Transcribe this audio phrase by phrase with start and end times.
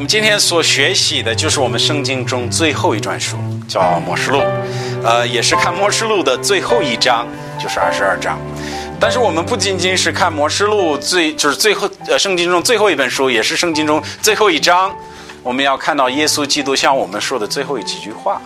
[0.00, 3.36] 我们今天所学习的就是我们圣经中最后一卷书，
[3.68, 4.38] 叫《末世录》，
[5.04, 7.28] 呃，也是看《末世录》的最后一章，
[7.62, 8.38] 就是二十二章。
[8.98, 14.90] 但是我们不仅仅是看《末世录》最，就是最后呃圣经中最后一本书，也是圣经中最后一章。
[15.42, 18.40] 我们要看到耶稣基督向我们说的最后几句话。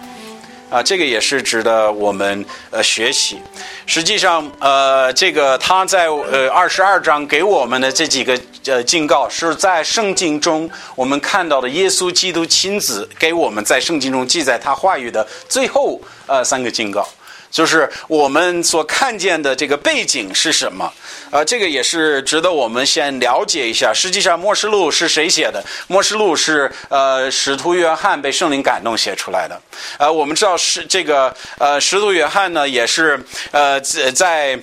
[0.74, 3.38] 啊，这个也是值得我们呃学习。
[3.86, 17.08] 实际上，呃，这个他在呃二十二章给我们的这几个呃警告，是在圣经中我们看到的耶稣基督亲自给我们在圣经中记载他话语的最后呃三个警告。
[17.54, 20.92] 就是我们所看见的这个背景是什么？
[21.30, 23.94] 呃，这个也是值得我们先了解一下。
[23.94, 25.62] 实际上，《末世录》是谁写的？
[25.86, 29.62] 《末世录》是呃使徒约翰被圣灵感动写出来的。
[29.98, 34.58] 呃，我们知道是这个呃使徒约翰呢，也是呃在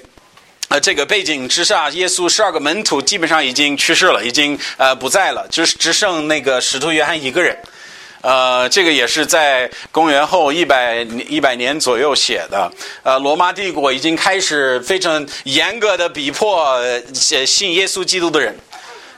[0.68, 7.58] 呃这个背景之下，耶稣十二个门徒基本上已经去世了，已经呃不在了，就是只剩那个使徒约翰一个人。
[8.22, 12.72] 呃，这个也是在公元后一百一百年左右写的。
[13.04, 16.80] 呃，罗马帝国已经开始非常严格的逼迫
[17.14, 18.56] 信耶稣基督的人。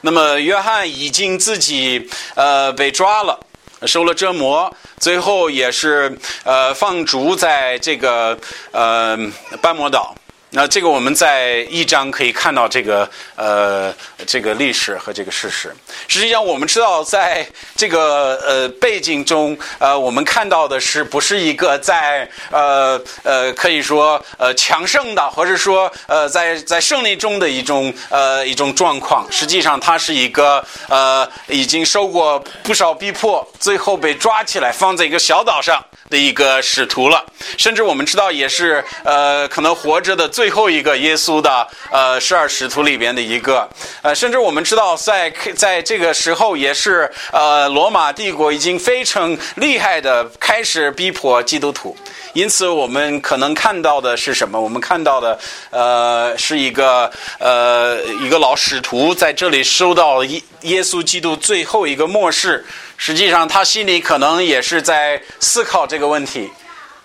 [0.02, 3.40] 那么，约翰已经自己呃被抓了，
[3.86, 8.38] 受了折磨，最后也是呃放逐在这个
[8.72, 9.18] 呃
[9.62, 10.16] 班摩岛。
[10.56, 13.92] 那这个我们在一章可以看到这个呃
[14.28, 15.76] 这个历史和这个事实。
[16.08, 17.44] 实际上，我们知道在
[17.76, 29.26] 这个呃背景中，呃我们看到的是不是一个在呃呃可以说呃强盛的，或者说呃在在胜利中的一种呃一种状况。
[29.32, 37.26] 实际上，它是一个呃已经受过不少逼迫，最后被抓起来放在一个小岛上的一个使徒了。
[37.58, 40.43] 甚至我们知道，也是呃可能活着的最。
[40.44, 43.66] 最后一个耶稣的呃十二使徒里边的一个，
[44.02, 51.96] 呃，甚至我们知道，在在这个时候也是呃罗马帝国已经非常厉害的开始逼迫基督徒，
[52.34, 54.60] 因此我们可能看到的是什么？
[54.60, 55.40] 我们看到的
[55.70, 57.10] 呃是一个
[57.40, 62.66] 呃一个老使徒在这里收到耶耶稣基督最后一个末世，
[62.98, 66.52] 实际上他心里可能也是在思考这个问题。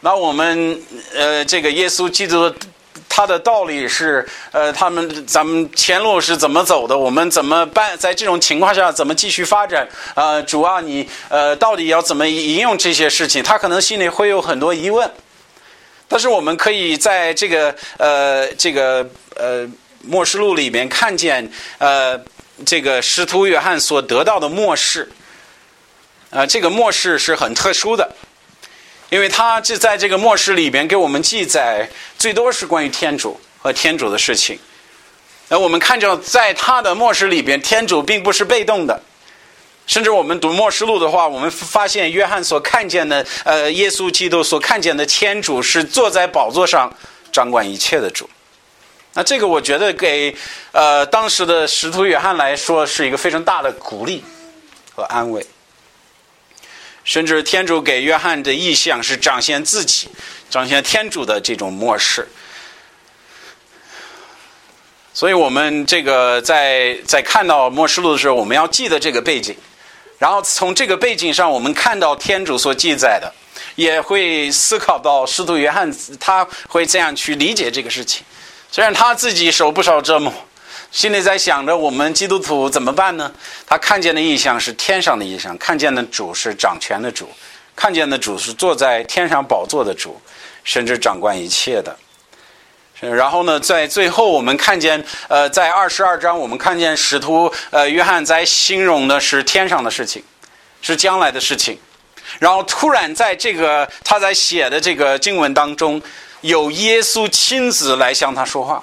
[0.00, 0.82] 那我们
[1.14, 2.52] 呃这个耶稣基督。
[3.08, 6.96] 他的道理是，呃，他们咱们前路是怎么走的？
[6.96, 7.96] 我们怎么办？
[7.98, 9.88] 在这种情况下，怎么继续发展？
[10.14, 13.42] 呃，主啊，你呃，到底要怎么应用这些事情？
[13.42, 15.10] 他可能心里会有很多疑问。
[16.06, 19.68] 但是我们可以在这个呃这个呃
[20.02, 22.18] 末世录里面看见，呃，
[22.64, 25.10] 这个使徒约翰所得到的末世，
[26.30, 28.10] 啊，这个末世是很特殊的。
[29.10, 31.88] 因为他就在这个末世里边给我们记载，
[32.18, 34.58] 最多是关于天主和天主的事情。
[35.48, 39.00] 那我们看着在他的末世里边，天主并不是被动的。
[39.86, 46.92] 甚至我们读末世录的话，我们发现约翰所看见的，呃，耶稣基督所看见的天主是坐在宝座上
[47.32, 48.28] 掌管一切的主。
[49.14, 50.36] 那这个我觉得给
[50.72, 54.22] 呃当时的使徒约翰来说是一个非常大的鼓励
[54.94, 55.44] 和安慰。
[57.04, 60.08] 甚至天主给约翰的意象是彰显自己，
[60.50, 62.28] 彰显天主的这种模式。
[65.14, 69.56] 所以我们这个在在看到末世录的时候，我们要记得这个背景，
[70.18, 73.32] 然后从这个背景上，我们看到天主所记载的，
[73.74, 78.22] 也会思考到使徒约翰他会这样去理解这个事情。
[78.70, 80.32] 虽然他自己受不少折磨。
[80.90, 83.30] 心里在想着我们基督徒怎么办呢？
[83.66, 87.28] 他看见的意象是天上的意象，看见的主是掌权的主，
[87.76, 90.20] 看见的主是坐在天上宝座的主，
[90.64, 91.94] 甚至掌管一切的。
[93.00, 100.24] 然后呢，在最后我们看见，呃，在二十二章我们看见使徒呃约翰在形容的是天上的事情，
[100.80, 101.78] 是将来的事情。
[102.40, 106.02] 然后突然在这个他在写的这个经文当中，
[106.40, 108.82] 有耶稣亲自来向他说话。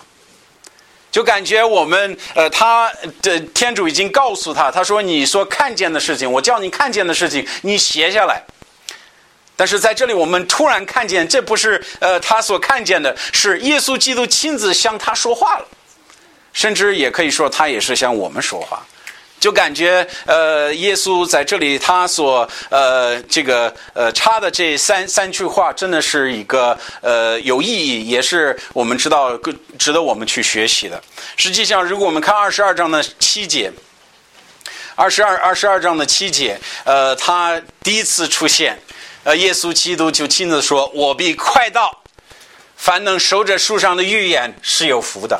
[1.16, 2.92] 就感觉我们呃，他
[3.22, 8.44] 的天主已经告诉他，他说：“你说看见的事情，我叫你看见的事情，你写下来。”
[9.56, 15.66] 但是在这里，我们突然看见，这不是呃他所看见的，是耶稣基督亲自向他说话了，
[16.52, 18.86] 甚至也可以说，他也是向我们说话。
[19.40, 29.38] 就感觉，呃，耶稣在这里，他所呃这个呃插的这三三句话，真的是一个呃有意义，也是我们知道
[29.78, 31.00] 值得我们去学习的。
[31.38, 33.72] 实际上，如果我们看二十二章的七节，
[34.96, 38.80] 二十二二十二章的七节，呃，他第一次出现，
[39.26, 42.02] 呃，耶稣基督就亲自说：“我必快到，
[42.76, 45.40] 凡能守着树上的预言是有福的。”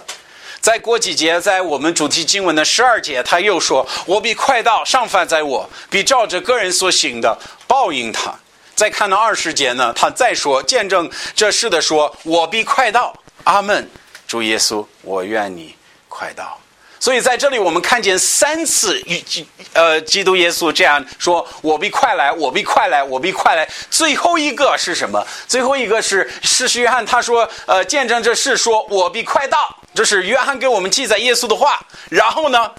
[0.66, 8.34] 再过几节，在我们主题经文的十二节，他又说：“我必快到，上犯在我，必照着个人所行的报应他。”
[8.74, 13.16] 再看到二十节呢，他再说见证这事的说：“我必快到。”
[13.46, 13.88] 阿门。
[14.26, 15.76] 主耶稣，我愿你
[16.10, 16.60] 快到。
[17.00, 25.24] 所以在这里，我们看见三次与基呃基督耶稣这样说：“我必快来，我必快来，我必快来。”最后一个是什么？
[25.48, 31.80] 最后一个是施洗约翰，他说：“呃，见证这事，说我必快到。”这是约翰给我们记载耶稣的话。
[32.10, 32.72] 然后呢，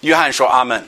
[0.00, 0.84] 约翰说：“阿门。”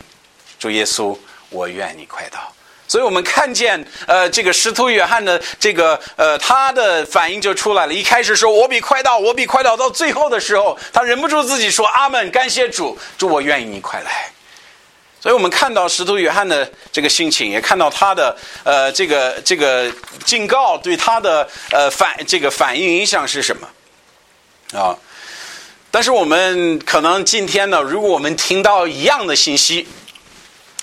[0.58, 1.16] 主耶稣，
[1.50, 2.52] 我愿你快到。
[2.88, 7.92] 所以我们看见，呃，这个使徒约翰的这个，呃，他的反应就出来了。
[7.92, 14.30] 一开始说“我比快到，我比快到”，到最后的时候，他忍不住自己说：“阿门，感谢主，主我愿意你快来。”
[15.20, 19.90] 所以我们看到使徒约翰的这个心情，也看到他的，呃，这个这个
[20.24, 23.68] 警告对他的，呃，反这个反应影响是什么？
[24.78, 24.96] 啊！
[25.94, 29.86] 但是我们可能今天呢，如果我们听到一样的信息。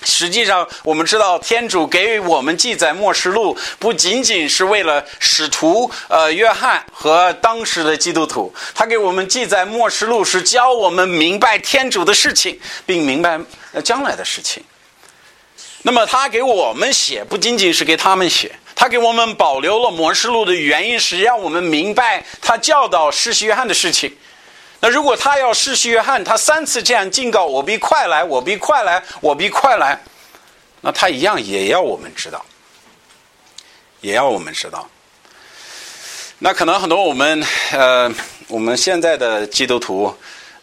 [0.02, 13.38] 实际上，我们知道天主给我们记载《末世录》，不仅仅是为了使徒呃约翰和当时的基督徒，他给我们记载《末世录》是教我们明白天主的事情，并明白
[13.84, 14.64] 将来的事情。
[15.82, 24.10] 那么他给我们写，不仅仅是给他们写，他给我们保留了《末世录》的原因是让我们明白他教导世袭约翰的事情。
[24.84, 29.96] 那如果他要世袭约翰，他三次这样警告我必快来，我必快来，我必快来，
[30.80, 32.44] 那他一样也要我们知道，
[34.00, 34.88] 也要我们知道。
[36.40, 37.40] 那可能很多我们
[37.70, 38.12] 呃
[38.48, 40.12] 我们现在的基督徒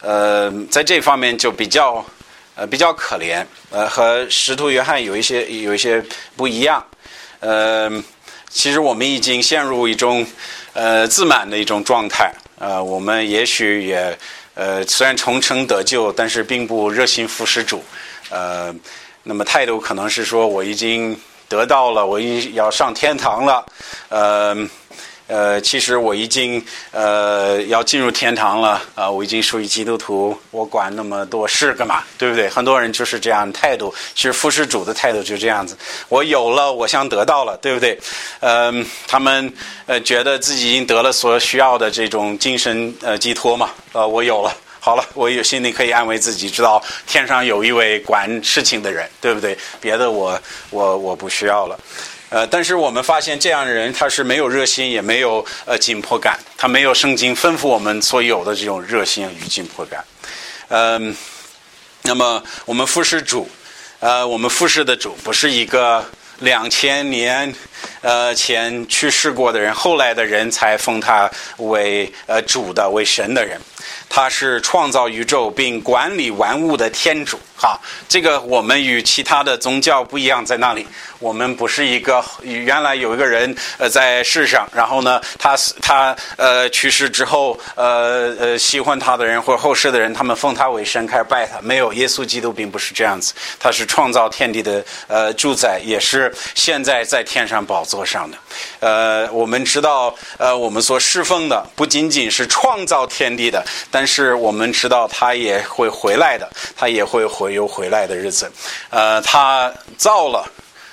[0.02, 2.06] 呃在这方面就比较
[2.56, 6.04] 呃比较可怜，呃和使徒约翰有一些有一些
[6.36, 6.86] 不一样。
[7.40, 7.90] 呃，
[8.50, 10.28] 其实我们已经陷入一种
[10.74, 12.34] 呃自满的一种状态。
[12.60, 14.18] 呃，我们也许也，
[14.54, 17.84] 呃，虽然重生得救，但是并不热心服侍主，
[18.30, 18.72] 呃，
[19.24, 23.66] 那么态度可能是说我已经得到了，我已要上天堂了，
[24.10, 24.56] 呃。
[25.30, 26.62] 呃，其实我已经
[26.92, 32.04] 呃要进入天堂了啊，我已经属于基督徒，我管那么多事干嘛？
[32.18, 32.50] 对不对？
[32.50, 35.78] 很多人就是这样态度，其实服侍主的态度就这样子。
[36.08, 38.00] 我有了，我想得到了，对不对？
[38.40, 39.54] 嗯，他们
[39.86, 49.56] 呃觉得自己已经得了所需要的这种精神呃寄托嘛，呃，我有了，好了，我有心里可以安慰自己，知道天上有一位管事情的人，对不对？
[49.80, 50.42] 别的我
[50.72, 51.80] 我我不需要了。
[52.30, 60.06] 呃，但是我们发现这样的人他是没有热心，也没有呃紧迫感，他没有圣经吩咐我们所有的这种热心与紧迫感。
[60.68, 61.16] 嗯，
[62.04, 63.50] 那么我们服侍主，
[64.00, 66.06] 呃，我们服侍的主不是一个
[66.40, 67.52] 两千年
[68.02, 73.60] 呃前去世过的人，后来的人才封他为呃主的为神的人。
[74.08, 77.78] 他是创造宇宙并管理万物的天主，哈，
[78.08, 80.88] 这个我们与其他的宗教不一样在那里。
[81.20, 91.60] 我们不是一个原来有一个人呃在世上，然后呢，他他呃去世之后，呃呃喜欢他的人或后世的人，他们奉他为神开始拜他。
[91.62, 98.38] 没有耶稣基督并不是这样子，他是创造天地的呃主宰，也是现在在天上宝座上的。
[98.80, 103.62] 呃，我们知道呃我们所侍奉的不仅仅是创造天地的，
[103.92, 108.52] 但是我们知道他也会回来的，他也会回又回来的日子。
[108.90, 110.46] 呃，他造了。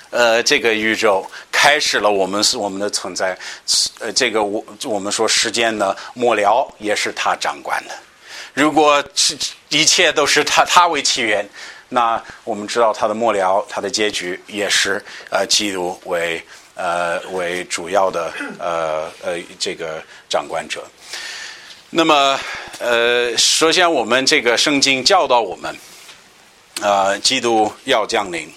[0.09, 3.37] 呃，这个宇宙开始了，我们是我们的存在。
[3.99, 7.93] 呃，这个我我们说时间的末了也是他掌管的。
[8.53, 9.37] 如果是
[9.67, 11.47] 一切都是他他为起源，
[11.89, 16.41] 那我们知道他的末了，他的结局也是呃基督为
[16.75, 20.87] 呃为主要的呃呃这个掌管者。
[21.89, 22.39] 那么
[22.79, 25.75] 呃，首先我们这个圣经教导我们，
[26.81, 28.51] 呃，基督要降临。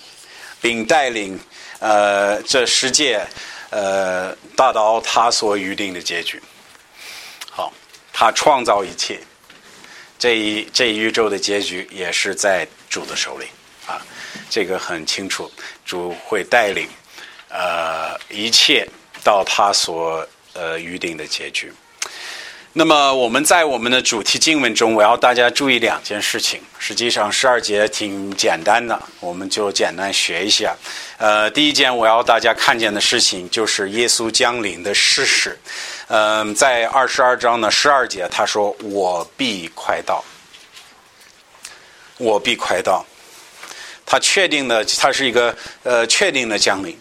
[0.63, 1.41] 并带领
[1.79, 3.27] 呃这世界
[3.71, 6.39] 呃达到他所预定的结局。
[7.51, 7.73] 好，
[8.13, 9.19] 他创造一切，
[10.19, 13.47] 这一这一宇宙的结局也是在主的手里
[13.87, 14.05] 啊，
[14.51, 15.51] 这个很清楚，
[15.87, 16.87] 主会带领
[17.49, 18.87] 呃一切
[19.25, 20.23] 到他所
[20.53, 21.73] 呃预定的结局。
[22.73, 26.61] 那么我们在我们的主题经文中，我要大家注意两件事情。
[26.79, 30.77] 实际上十二节挺简单的，我们就简单学一下。
[31.19, 35.59] 呃，第一件我要大家看见的事情就是耶稣降临的事实。
[36.07, 40.25] 嗯，在二十二章的十二节，他说：“我必快到，
[42.19, 43.05] 我必快到。”
[44.07, 46.97] 他确定的，他是一个呃确定的降临。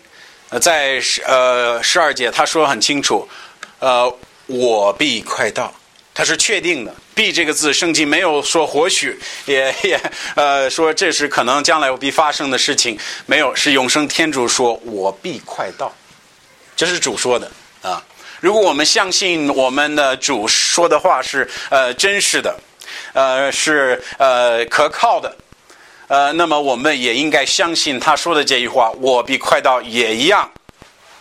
[0.49, 3.29] 呃，在十呃十二节他说很清楚，
[3.77, 4.11] 呃。
[4.49, 5.71] 我必快到，
[6.11, 9.15] 他是确定的，必这个字，圣经没有说或许，
[9.45, 10.01] 也 也
[10.35, 15.93] 呃说这是可能将来必发生的事情，没有，是永生天主说我必快到，
[16.75, 17.49] 这是主说的
[17.83, 18.03] 啊。
[18.39, 22.59] 如果我们相信我们的主说的话是呃真实的，
[23.13, 25.37] 呃是呃可靠的，
[26.07, 30.49] 呃，那么我们也应该相信他说的这句话，我必快到也一样，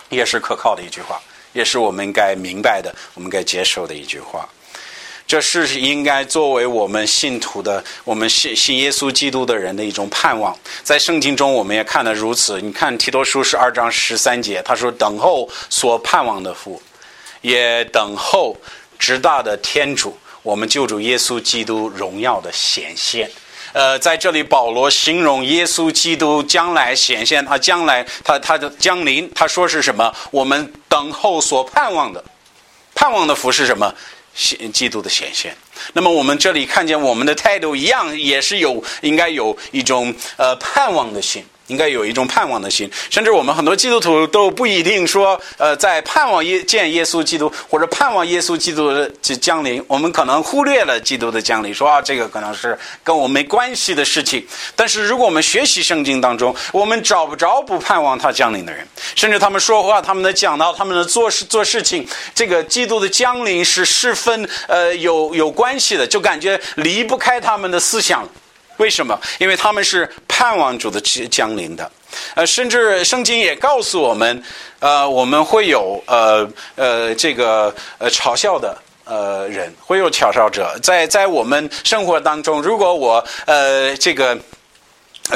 [0.08, 1.20] 也是可靠的一句话。
[1.58, 4.48] 也是我们应该明白的，我们该接受的一句话。
[5.26, 10.56] 这是应该作为我们信徒的，我们信信耶稣基督的人的一种盼望。
[10.84, 12.60] 在圣经中，我们也看得如此。
[12.60, 16.80] 你看提多书是二章十三节，他说：“等候所盼望的福，
[17.40, 18.56] 也等候
[18.98, 23.28] 直大的天主，我们救主耶稣基督荣耀的显现。”
[23.72, 30.14] 呃，在这里，保罗形容耶稣基督将来显现，他将来他他的降临，他说是什么？
[30.30, 32.24] 我们等候所盼望的，
[32.94, 33.94] 盼望的福是什么？
[34.34, 35.56] 显基督的显现。
[35.92, 41.44] 那么我们这里看见我们的态度一样，也是有应该有一种呃盼望的心。
[41.68, 49.08] 应该有一种盼望的心，甚至我们很多基督徒都不一定说，呃，在盼望耶见耶稣基督或者盼望耶稣基督的
[49.40, 54.44] 降临，我们可能忽略了基督的降临，说啊，这个可能是跟我没关系的事情。
[54.74, 68.26] 但是如果我们学习圣经当中，我们找不着不盼望他降临的人，甚至他们说话，他们的讲到，他们的做事做事情，这个基督的降临是十分呃有有关系的，就感觉离不开他们的思想。
[68.78, 69.16] 为什么？
[69.38, 71.88] 因为他们是盼望主的降临的，
[72.34, 74.42] 呃，甚至圣经也告诉我们，
[74.80, 84.36] 呃，我们会有呃呃这个呃嘲笑的呃人，会有嘲笑者，在在我们生活当中，如果我呃这个。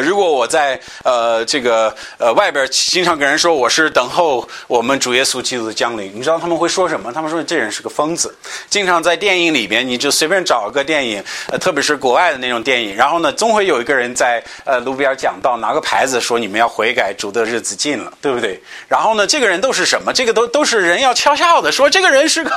[0.00, 7.12] 如果我在呃这个呃外边经常跟人说我是等候我们主耶稣基督的降临，你知道他们会说什么？
[7.12, 8.34] 他们说这人是个疯子。
[8.70, 18.60] 经常在电影里边，你就随便找个电影，呃，特别是国外的那种电影，然后呢，总会有一个人在呃路边讲道，拿个牌子说你们要悔改，主的日子近了，对不对？
[18.88, 20.12] 然后呢，这个人都是什么？
[20.12, 22.50] 这个都都是人要悄悄的说，这个人是个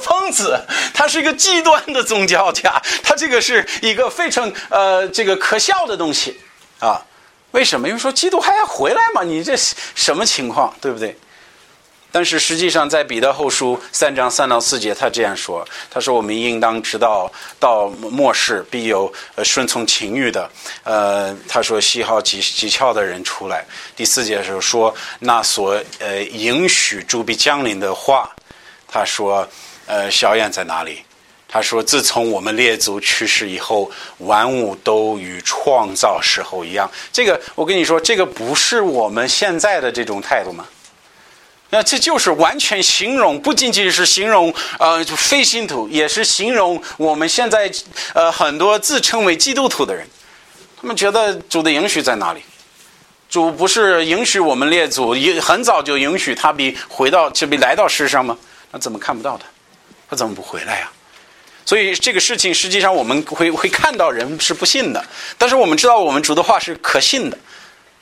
[0.00, 0.58] 疯子，
[0.94, 6.40] 他是一个极端的宗教家，他这个是一个非常呃这个可笑的东西。
[6.80, 7.00] 啊，
[7.52, 7.86] 为什么？
[7.86, 9.22] 因为说基督还要回来嘛？
[9.22, 11.16] 你这什么情况，对不对？
[12.12, 19.12] 但是实际上，在彼得后书三章三到四节，他这样说：“他说我们应当知道，到末世必有
[19.44, 20.50] 顺从情欲的，
[20.82, 28.28] 呃，他说喜好技技巧的人出来。”第四节的时候说：“那所呃允许主必降临的话，
[28.88, 29.46] 他说，
[29.86, 31.04] 呃，小眼在哪里？”
[31.52, 36.88] 他说：“自从我们列祖去世以后，万物都与创造时候一样。
[37.12, 40.64] 这个，我跟你说，这个不是我们现在的这种态度吗？
[41.70, 47.68] 那这就是完全形容，不仅仅是形容呃非信徒，也是形容我们现在
[48.14, 50.06] 呃很多自称为基督徒的人。
[50.80, 52.42] 他们觉得主的允许在哪里？
[53.28, 58.38] 主不是允许我们列祖也很早就允许他比回到这比来到世上吗？
[58.70, 59.44] 那怎么看不到他？
[60.08, 60.88] 他怎么不回来呀？”
[61.70, 65.04] 所以这个事情实际上我们会会看到人是不信的，
[65.38, 67.38] 但是我们知道我们主的话是可信的。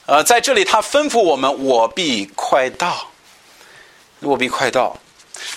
[0.07, 3.11] 呃，在这里他吩咐我们：“我必快到，
[4.21, 4.99] 我必快到。”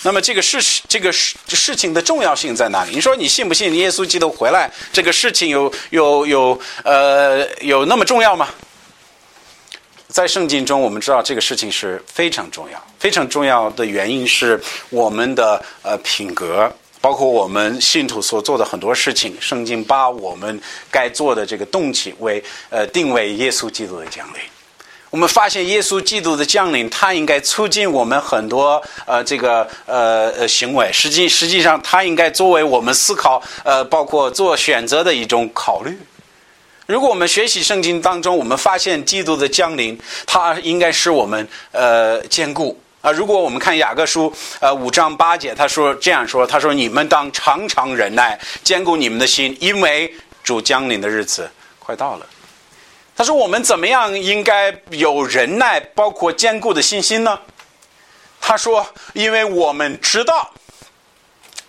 [0.03, 2.91] 那么这个事这个事事情的重要性在哪里？
[2.93, 4.69] 你说你信不信耶稣基督回来？
[4.91, 8.49] 这个事情有有有呃有那么重要吗？
[10.09, 16.69] 在圣经中，我们知道这个事情是非常重要，非常重要的原因是我们的呃品格。
[17.01, 24.39] 包括我们信徒所做的很多事情，圣经把我们该做的这个动机为呃定为耶稣基督的降临。
[25.09, 30.89] 我们发现耶稣基督的降临，它应该促进我们很多呃这个呃呃行为。
[30.93, 35.97] 实际实际上，它应该作为我们思考呃包括做选择的一种考虑。
[36.85, 42.79] 如果我们学习圣经当中，我们发现基督的降临，它应该是我们呃坚固。
[43.01, 52.27] 啊，如果我们看雅各书，呃，五章八节，他说这样说：“他说你们当常常忍耐，坚固你们的心，因为主降临的日子快到了。”
[53.17, 57.39] 他说：“我们怎么样应该有忍耐，包括坚固的信心呢？”
[58.39, 60.51] 他说：“因为我们知道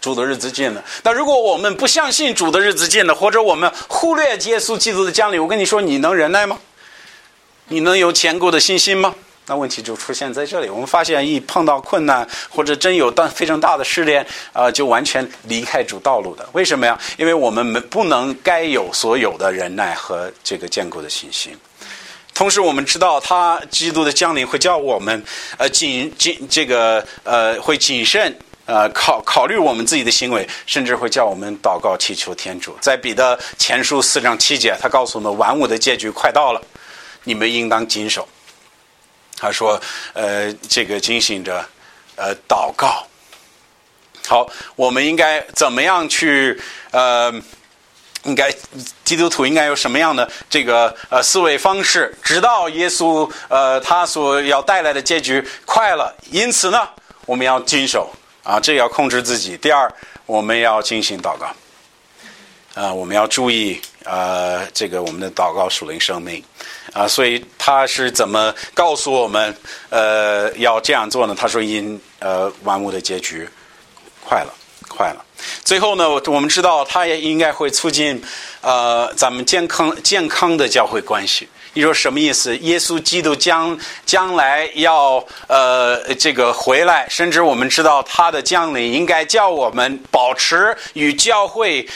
[0.02, 0.84] 主的日子近了。
[1.02, 6.58] 那如果我们不相信主的日子近了，或者我们忽略耶稣基督的降临，我跟你说，你能忍耐吗？
[7.68, 9.14] 你能有坚固的信心吗？”
[9.46, 10.68] 那问题就出现在这里。
[10.68, 16.48] 我们发现，一碰到困难或者真有大非常大的试炼，啊，就完全离开主道路的。
[16.52, 16.98] 为什么呀？
[17.16, 21.56] 因为我们没不能该有所有的忍耐和这个坚固的信心。
[22.34, 25.22] 同时，我们知道，他基督的降临会叫我们，
[25.58, 28.34] 呃，谨谨这个呃，会谨慎
[28.64, 32.74] 呃，考考虑我们自己的行为，甚至会叫我们祷告祈求天主。
[32.80, 36.62] 在彼得前书四章七节，他告诉我们，万物的结局快到了，
[37.24, 38.26] 你们应当谨守。
[39.42, 39.80] 他说，
[40.12, 41.64] 呃，这个警醒着，
[42.14, 43.04] 呃，祷告。
[44.28, 44.46] 好，
[44.76, 46.56] 我们应该怎么样去？
[46.92, 47.32] 呃，
[48.22, 48.54] 应该
[49.02, 52.16] 基督徒应该有什么样的这个呃思维方式？
[52.22, 56.88] 直到耶稣呃他所要带来的结局快了，因此呢，
[57.26, 58.14] 我们要遵守。
[58.44, 59.56] 啊，这要控制自己。
[59.56, 59.92] 第二，
[60.26, 61.52] 我们要进行祷告。
[62.74, 66.42] 啊，我们要注意啊，这个我们的祷告属灵生命。
[66.92, 69.54] 啊，所以他是怎么告诉我们
[69.88, 71.34] 呃要这样做呢？
[71.36, 73.48] 他说：“因呃万物的结局
[74.22, 74.52] 快了，
[74.88, 75.24] 快了。”
[75.64, 78.22] 最后呢，我们知道他也应该会促进
[78.60, 81.48] 呃咱们健康健康的教会关系。
[81.74, 82.54] 你说什么意思？
[82.58, 91.88] 耶稣基督将将来要呃这个回来，甚至我们知道他的降临应该叫我们保持与教会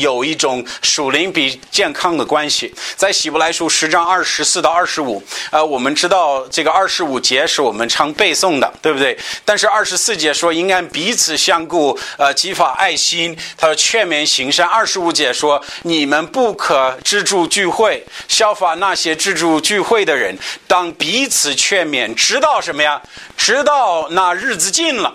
[0.00, 2.74] 有一种属灵比健康的关系。
[2.94, 9.16] 在希伯来书十章二十四到二十五，呃，我们知道这个二十五节是我们常背诵的，对不对？
[9.46, 14.68] 但是二十四节说应该彼此相顾，呃，激发爱心，他说劝勉行善。
[14.68, 18.89] 二十五节说你们不可资助聚会，效法那。
[18.90, 23.00] 那些自助聚会的人，当彼此劝勉，直到什么呀？
[23.36, 25.14] 直到那日子近了，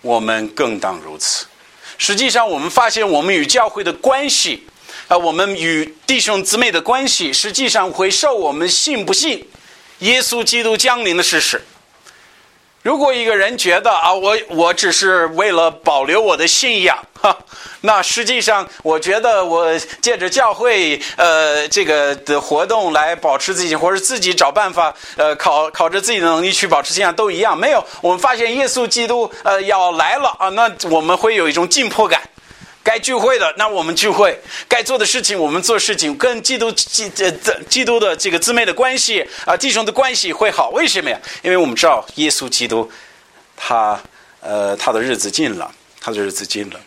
[0.00, 1.46] 我们更当如此。
[1.98, 4.64] 实际上，我们发现，我们与教会的关系，
[5.08, 9.44] 啊，我们与弟兄姊妹的关系，实际上会受我们信不信
[9.98, 11.60] 耶稣基督降临的事实。
[12.82, 17.36] 如果一个人觉得啊，我我只是为了保留我的信仰，哈，
[17.82, 27.58] 那实际上我觉得我借着教会呃这个的活动来保持自己，或者自己找办法呃考考着自己的能力去保持信仰都一样。
[27.58, 32.22] 没有，我们发现耶稣基督呃要来了啊，那我们会有一种紧迫感。
[32.84, 34.32] 该聚会的，那我们聚会；
[34.66, 36.16] 该做的事情，我们做事情。
[36.16, 40.70] 跟基督基这这基督的这个姊妹的关系啊，弟兄的关系会好。
[40.70, 41.20] 为什么呀？
[41.42, 42.90] 因为我们知道耶稣基督，
[43.54, 44.00] 他
[44.40, 46.80] 呃他的日子近了，他的日子近了。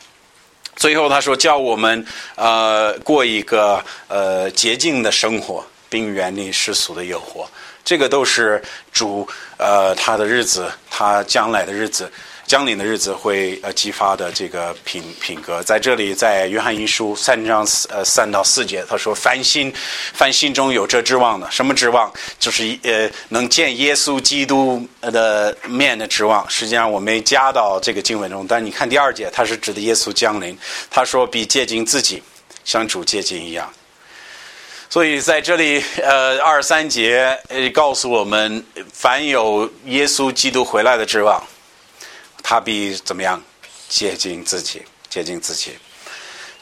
[0.75, 2.05] 最后他说，叫我们
[2.35, 7.45] 呃过一个呃洁净的生活，并远离世俗的诱惑。
[7.83, 12.11] 这个都是主呃他的日子，他将来的日子。
[12.47, 19.73] 降临的日子会呃激发的这个品品格，在这里，在约翰一书三章呃三到四节，他说：“凡心，
[20.13, 22.11] 凡心中有这指望的，什么指望？
[22.39, 26.45] 就是呃能见耶稣基督的面的指望。
[26.49, 30.57] 实际上我没加到这个经文中，但你看第二节，他是指的耶稣降临。
[30.89, 32.21] 他说比接近自己，
[32.65, 33.71] 像主接近一样。
[34.89, 41.41] 所以在这里，呃二三节呃告诉我们，凡有耶稣基督回来的指望。”
[42.43, 43.41] 他必怎么样
[43.87, 44.81] 接近自己？
[45.09, 45.71] 接近自己。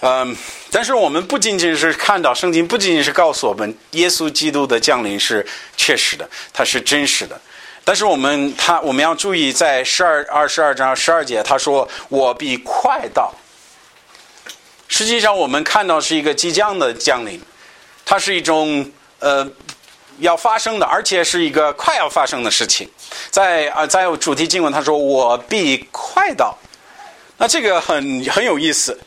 [0.01, 0.35] 嗯，
[0.71, 5.45] 但是我们不仅仅是看到圣经，不仅仅是告诉我们耶稣基督的降临是
[5.77, 7.39] 确实的，它是真实的。
[7.83, 13.33] 但是我们他我们要注意，在十二二十二章十二节，他说：“我必快到。”
[14.87, 17.41] 实际上，我们看到是一个即将的降临，
[18.05, 19.47] 它是一种呃。
[20.19, 22.89] 要发生的，而且是一个快要发生的事情，
[23.29, 26.57] 在啊，在主题经文他说：“我必快到。”
[27.37, 28.99] 那这个很很有意思。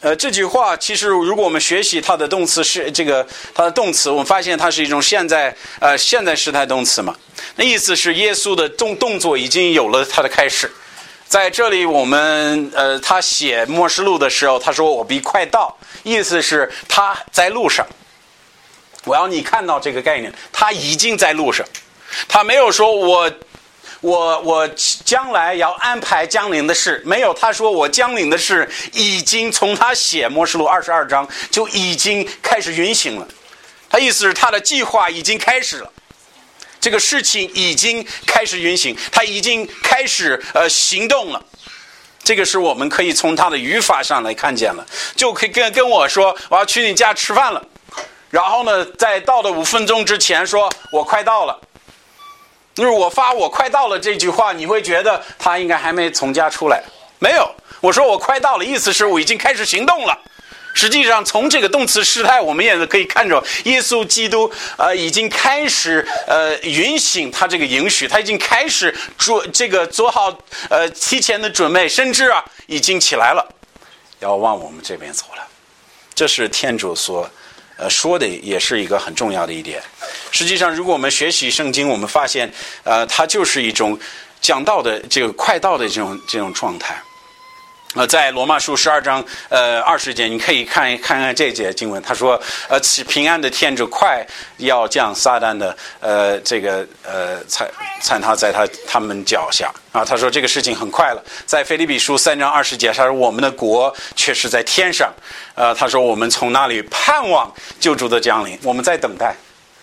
[0.00, 7.14] 呃，这句话其实如果我们学习它的动词是这个它的动词，我们发现它是一种现在呃现在时态动词嘛。
[7.56, 10.70] 那意思是耶稣的动动作已经有了它的开始。
[11.26, 17.86] 在这里，我们呃他写末世录的时候，他说：“我必快到。”意思是他在路上。
[19.04, 21.66] 我要你看到这个概念，他已经在路上，
[22.28, 23.32] 他没有说我，
[24.00, 24.68] 我我
[25.04, 27.32] 将来要安排江陵的事，没有。
[27.32, 33.26] 他说我江陵的事已经从他写《末世录》二十二章就已经开始运行了。
[33.88, 35.90] 他意思是他的计划已经开始了，
[36.80, 41.42] 这个事情已经开始运行，他已经开始呃行动了。
[42.22, 44.86] 这个是我们可以从他的语法上来看见了，
[45.16, 47.66] 就可以跟跟我说我要去你家吃饭了。
[48.30, 51.60] 然后呢，在到的五分钟之前，说我快到了。
[52.72, 56.82] 就是我发我快到了这句话，你会觉得他应该还没从家出来。
[57.18, 60.16] 没有，我说我快到了，意思是我已经开始行动了。
[60.72, 70.32] 实际上，从这个动词时态，我们也可以看着耶稣基督呃已经开始呃允许他这个允许，他已经开始做这个做好
[70.70, 73.46] 呃提前的准备，甚至啊已经起来了，
[74.20, 75.46] 要往我们这边走了。
[76.14, 77.28] 这是天主所。
[77.80, 79.82] 呃，说的也是一个很重要的一点。
[80.30, 82.52] 实际上，如果我们学习圣经，我们发现，
[82.84, 83.98] 呃，它就是一种
[84.40, 86.94] 讲道的这个快道的这种这种状态。
[87.96, 94.24] 呃，在罗马书十二章呃二十节，你可以看看看这节经文，他说，呃，此平安的天主快
[94.58, 97.68] 要降撒旦的呃这个呃踩
[98.00, 100.04] 踩踏在他他们脚下啊。
[100.04, 101.24] 他说这个事情很快了。
[101.46, 105.12] 在腓立比书三章二十节，他说我们的国却是在天上。
[105.56, 109.34] 呃，他说我们从那里盼望救主的降临，我们在等待。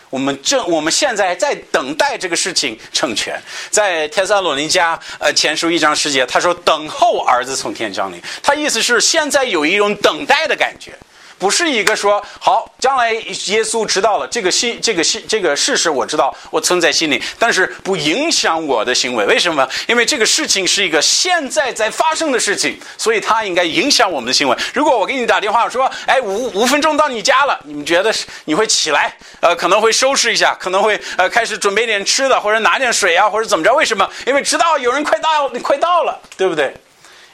[0.10, 10.94] 我们正我们现在在等待这个事情成全，在天撒罗尼家呃前书一章十节，他说等候儿子从天降临，他意思是现在有一种等待的感觉。
[11.40, 19.26] 不是一个说好，将来耶稣知道了这个信，这个信，这个事实我知道，我存在心里，但是不影响我的行为。
[19.26, 19.68] 为什么？
[19.88, 24.58] 因为这个事情是一个现在在发生的事情，所以它应该影响我们的行为。
[24.74, 28.14] 如果我给你打电话说，哎，五五分钟到你家了，你们觉得
[28.46, 29.16] 你会起来？
[29.40, 33.74] 呃，可能会收拾一下，可能会呃开始准备点吃的，或者拿点水啊，或者怎么着？
[33.74, 34.10] 为什么？
[34.26, 36.74] 因为知道有人快到，你快到了，对不对？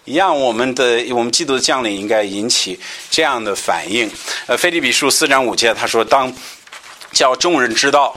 [0.06, 2.78] 一样，我们的我们基督的将领应该引起
[3.10, 4.12] 这样的反应。
[4.48, 6.34] 呃，菲利比书四章五节他说：“当
[7.13, 8.13] 叫众人知道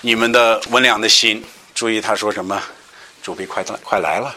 [0.00, 2.60] 你们的温良的心。”注意他说什么？
[3.22, 4.34] 主必快到快来了，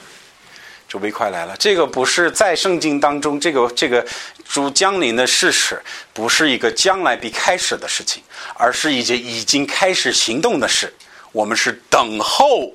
[0.88, 1.58] 主必快来了。
[1.58, 4.06] 这个不是在圣经当中，这个这个
[4.48, 5.82] 主降临的事实，
[6.13, 8.21] 不是一个将来必开始的事情，
[8.54, 10.93] 而是一件已经开始行动的事。
[11.32, 12.71] 我们是等候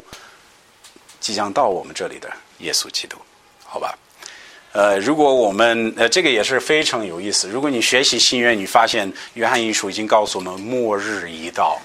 [1.20, 3.16] 即将到我们这里的耶稣基督。
[3.72, 3.96] 好吧，
[4.72, 7.48] 呃，如果我们呃，这个也是非常有意思。
[7.48, 11.80] 如果你学习新约，你发现约翰一书已经告诉我们末日已到。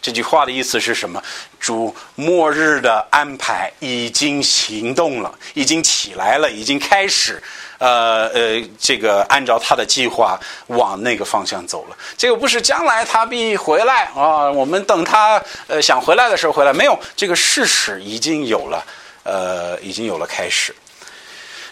[0.00, 1.22] 这句话的意思是什么？
[1.60, 7.42] 主末日的安排已经行动了，已经起来了，已经开始，
[7.76, 11.96] 呃呃，这个按照他的计划往那个方向走了。
[12.16, 18.82] 这个不是将来他必回来啊，我们等他呃想回来的时候回来，没有，这个事实已经有了，
[19.24, 20.74] 呃，已经有了开始。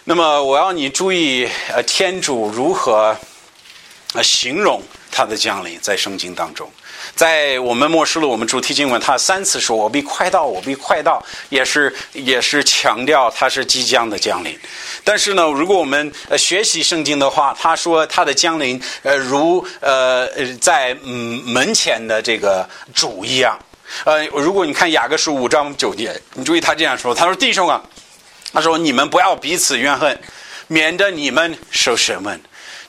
[0.09, 3.13] 那么我要你注意，呃，天主如何
[4.13, 6.71] 呃形容他的降临在圣经当中，
[7.13, 14.57] 在我们末世录我们主题经文，他三次说“我必快到，我必快到”，也是也是强调他是即将的降临。
[15.03, 20.25] 但是呢，如果我们呃学习圣经的话，他说他的降临呃如呃
[20.61, 22.65] 在嗯门前的这个
[22.95, 23.59] 主一样。
[24.05, 27.83] 呃，如果你看雅各书五章九节，你注意他这样说，他说弟兄啊。
[28.57, 30.19] 他说：“你们不要彼此怨恨，
[30.65, 32.41] 免得你们受审问。”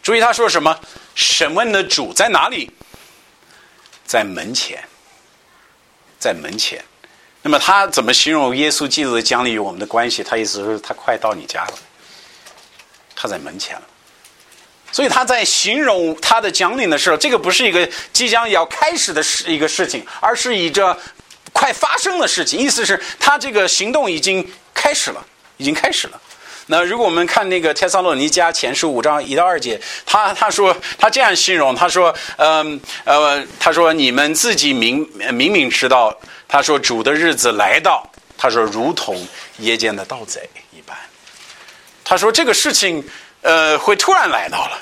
[0.03, 0.81] 注意他说什么？
[1.15, 2.71] 审问的主在哪里？
[4.07, 4.83] 在门前，
[6.19, 6.83] 在门前。
[7.43, 10.23] 那么他怎么形容耶稣基督的降临与我们的关系？
[10.23, 11.75] 他意思是，他快到你家了，
[13.15, 13.83] 他在门前了。
[14.91, 20.99] 所以他在形容他的降临的时候，这个不是一个即将要开始的事一个事情，而是以着
[21.53, 22.59] 快发生的事情。
[22.59, 25.23] 意思是，他这个行动已经开始了。
[25.59, 26.21] 已经开始了。
[26.71, 34.99] 那如果我们看那个《天撒罗尼迦前书》五章一到二节，他他说他这样形容，他说，嗯呃，他说你们自己明
[35.33, 36.15] 明明知道，
[36.47, 39.27] 他说主的日子来到，他说如同
[39.59, 40.95] 夜间的盗贼一般。
[42.05, 43.03] 他说这个事情
[43.41, 44.79] 呃会突然来到了，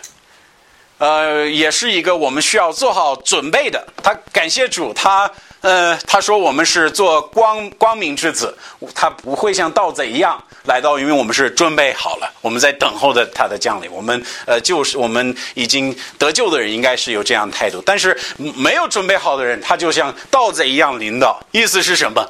[0.98, 3.86] 呃，也是一个我们需要做好准备的。
[4.02, 5.30] 他感谢主，他。
[5.66, 8.56] 呃，他说我们是做光光明之子，
[8.94, 13.90] 他不会像盗贼一样来到，因为我们是准备好了，我们在等候着他的降临。
[13.90, 17.82] 我们呃，就是我们已经得救的人，应该是有这样的态度。
[17.84, 18.16] 但是
[18.54, 21.44] 没有准备好的人，他就像盗贼一样临到。
[21.50, 22.24] 意思是什么？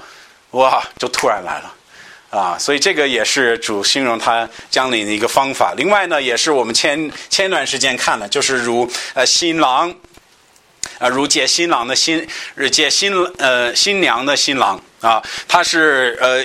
[0.53, 1.75] 哇，就突然来了
[2.31, 2.57] 啊！
[2.59, 5.75] 所以这个也是主形容他降临的一个方法。
[5.77, 9.95] 另外呢，也是我们前前段时间看的，就是如呃新郎。
[10.99, 12.27] 啊，如接新郎的新，
[12.71, 16.45] 接新呃新娘的新郎啊，他是呃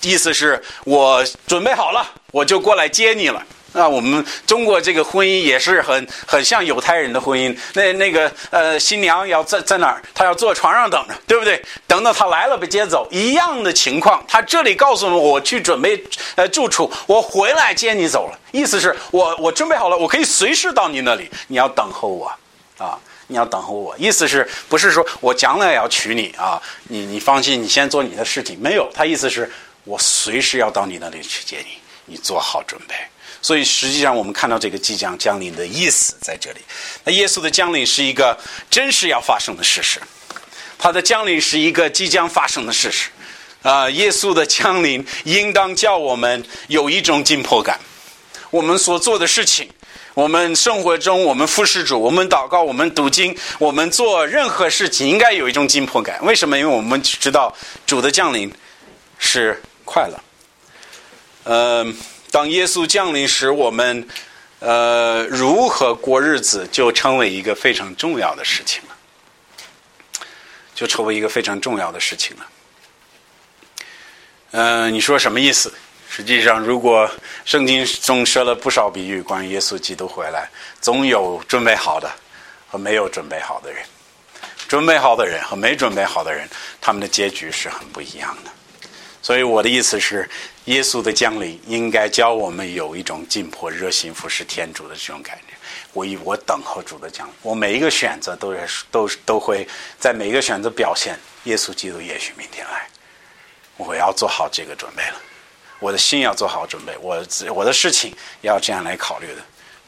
[0.00, 3.42] 意思是我准备好了，我就过来接你了。
[3.74, 7.56] 那，我们中国这个婚姻也是很很像犹太人的婚姻。
[7.72, 10.02] 那那个呃新娘要在在哪儿？
[10.12, 11.58] 她要坐床上等着，对不对？
[11.86, 14.22] 等到他来了被接走，一样的情况。
[14.28, 18.38] 他这里告诉我，我去准备呃住处，我回来接你走了。
[18.50, 22.30] 意思是我我准备好了，我可以随时到你那里，你要等候我
[22.76, 22.98] 啊。
[23.32, 26.60] 你要等候我，意思是不是说我将来要娶你啊？
[26.84, 28.56] 你你放心，你先做你的事情。
[28.60, 29.50] 没有，他意思是
[29.84, 32.94] 我随时要到你那里去接你，你做好准备。
[33.40, 36.60] 所以实际上我们看到这个即将降临的意思在这里。
[37.02, 38.38] 那耶稣的降临是一个
[38.70, 39.98] 真实要发生的事实，
[40.78, 43.08] 他的降临是一个即将发生的事实。
[43.62, 47.80] 啊，耶稣的降临应当叫我们有一种紧迫感，
[48.50, 49.68] 我们所做的事情。
[50.14, 56.24] 我们生活中，我们服侍主，我们祷告，我们读经，我们做任何事情，应该有一种紧迫感。
[56.24, 56.58] 为什么？
[56.58, 57.54] 因为我们知道
[57.86, 58.52] 主的降临
[59.18, 59.60] 是。
[59.84, 60.18] 快乐。
[61.42, 61.84] 呃，
[62.30, 64.08] 当耶稣降临时，我们
[64.60, 68.96] 呃如何过日子，就成为一个非常重要的事情了，
[70.74, 72.46] 就成为一个非常重要的事情了。
[74.52, 75.74] 嗯，你说什么意思？
[76.14, 77.10] 实际上，如果
[77.46, 80.46] 圣经中说了不少比喻，关于耶稣基督回来，
[80.78, 82.12] 总有准备好的
[82.68, 83.82] 和没有准备好的人。
[84.68, 86.46] 准备好的人和没准备好的人，
[86.82, 88.50] 他们的结局是很不一样的。
[89.22, 90.28] 所以我的意思是，
[90.66, 95.54] 耶稣的降临应该教我们有一种紧迫、热心服侍天主的这种感觉。
[95.94, 99.66] 我以我等候主的降临，我每一个选择都是都都会
[99.98, 102.86] 在每一个选择表现耶稣基督也许明天来，
[103.78, 105.14] 我要做好这个准备了。
[105.82, 109.42] 我的心要做好准备，我我的事情要这样来考虑的。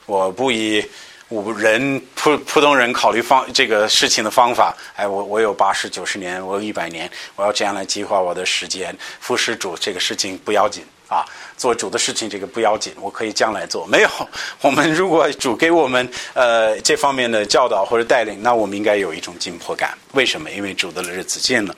[0.05, 0.85] 我不以。
[1.31, 8.95] 五人普普通人考虑方这个事情的方法，哎，我我有八十九十年，我有一百年，我要这样来计划我的时间。
[9.21, 11.25] 服侍主这个事情不要紧啊，
[11.57, 13.87] 做主的事情这个不要紧，我可以将来做。
[13.87, 14.11] 没有，
[14.61, 19.97] 我们如果主给我们呃这方面的教导或者带领，那我们应该有一种紧迫感。
[20.13, 20.51] 为什么？
[20.51, 21.75] 因为主的日子近了。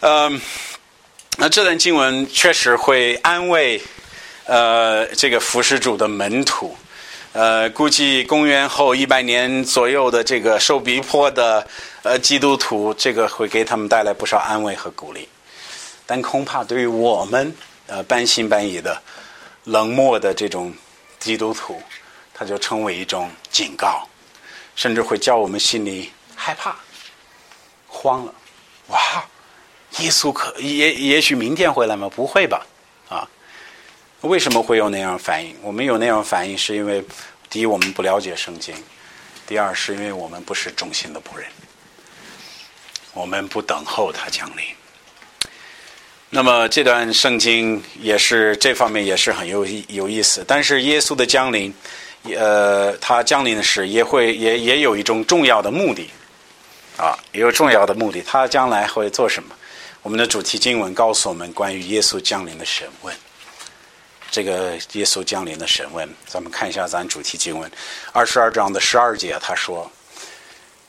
[0.00, 0.40] 嗯，
[1.40, 3.80] 那这段经文确实会安慰
[4.44, 6.76] 呃这个服侍主的门徒。
[7.32, 11.66] 呃，估计公元后一百年左右的这个受逼迫的
[12.02, 15.26] 呃基督徒，这个会给他们带来不少安慰和鼓励。
[16.04, 19.00] 但恐怕对于我们呃半信半疑的
[19.64, 20.70] 冷漠的这种
[21.18, 21.82] 基督徒，
[22.34, 24.06] 他就成为一种警告，
[24.76, 26.76] 甚至会叫我们心里害怕、
[27.86, 28.34] 慌了。
[28.88, 28.98] 哇，
[30.00, 32.08] 耶稣可也也许明天回来吗？
[32.08, 32.66] 不会吧？
[33.08, 33.28] 啊？
[34.22, 35.56] 为什么会有那样反应？
[35.62, 37.02] 我们有那样反应，是因为
[37.48, 38.74] 第一，我们不了解圣经；
[39.46, 41.46] 第二，是因为我们不是忠心的仆人，
[43.14, 44.64] 我们不等候他降临。
[46.28, 50.44] 那么这段圣经也是这方面也是很有有意思。
[50.46, 51.74] 但是耶稣的降临，
[52.36, 56.08] 呃，他降临时也会也也有一种重要的目的，
[56.96, 58.22] 啊，也有重要的目的。
[58.22, 59.56] 他将来会做什么？
[60.02, 63.14] 我们的主题经文告诉我们关于耶稣降临的审问。
[64.30, 67.70] 这个耶稣降临的审问，咱们看一下咱主题经文，
[68.12, 69.90] 二十二章的十二节，他说：“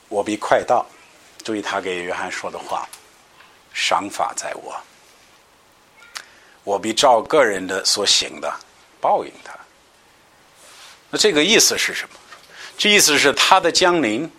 [0.08, 0.86] 我必快到。”
[1.43, 2.88] 注意他给约翰说的话
[3.74, 4.80] ：“赏罚在我，
[6.63, 8.54] 我必照个人的所行的
[9.02, 9.54] 报应他。”
[11.10, 12.15] 那这个意思是什么？
[12.78, 14.32] 这意思是他的降临，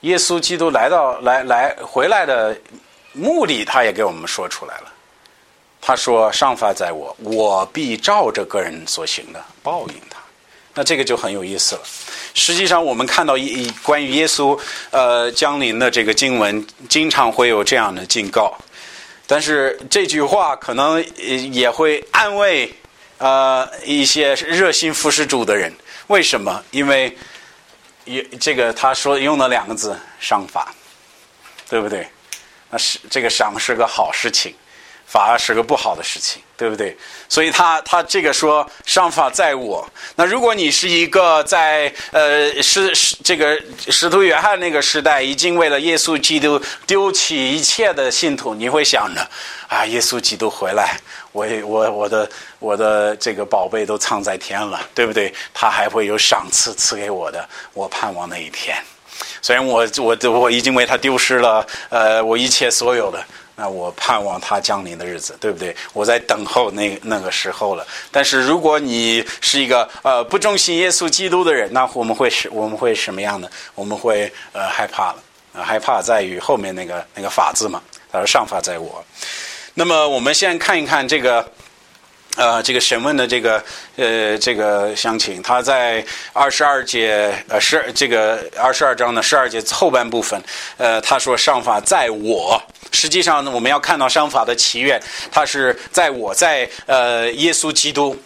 [0.00, 2.58] 耶稣基督来到来来回来的
[3.12, 4.92] 目的，他也给我们说出来了。
[5.80, 10.18] 他说：“上法在我，我必照着个人所行的报应他。”
[10.74, 11.82] 那这个就很有意思了。
[12.34, 14.58] 实际上，我们看到一关于耶稣
[14.90, 18.54] 呃降临的这个经文，经常会有这样的警告。
[19.26, 22.72] 但是这句话可能也会安慰
[23.18, 25.72] 呃一些热心服侍主的人。
[26.08, 26.62] 为什么？
[26.70, 27.16] 因为
[28.04, 30.74] 也这个他说用了两个字“上法”，
[31.70, 32.06] 对不对？
[32.70, 34.54] 那是这个赏是个好事情。
[35.12, 36.96] 反而是个不好的事情，对不对？
[37.28, 39.84] 所以他他这个说上法在我。
[40.14, 49.28] 那如果你是一个在呃使使这个使徒约翰那个时代已经为了耶稣基督丢弃一切的信徒，你会想着
[49.66, 50.96] 啊，耶稣基督回来，
[51.32, 52.30] 我我我的
[52.60, 55.34] 我的这个宝贝都藏在天了，对不对？
[55.52, 58.80] 他还会有赏赐赐给我的，我盼望那一天。
[59.42, 63.24] 虽然我我我已经为他丢失了呃我一切所有的。
[63.56, 65.76] 那我盼望他降临的日子，对不对？
[65.92, 67.86] 我在等候那那个时候了。
[68.10, 73.46] 但是如果你是一个呃不忠心耶稣基督的人，那我们会是我们会什么样呢？
[73.74, 75.16] 我们会呃害怕了。
[75.52, 77.82] 害怕在于后面那个那个法字嘛。
[78.10, 79.04] 他说上法在我。
[79.74, 81.46] 那么我们先看一看这个。
[82.36, 83.62] 呃，这个审问的这个
[83.96, 90.40] 呃这个详情，他在二十二节呃十这个二十二章的十二节后半部分，
[90.78, 92.62] 呃，他说上法在我，
[92.92, 98.16] 实际上呢，我们要看到上法的祈愿，他是在我在呃耶稣基督。